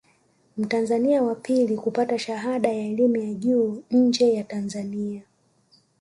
[0.57, 5.21] Mtanzania wa pili kupata shahada ya elimu ya juu nje ya Tanzania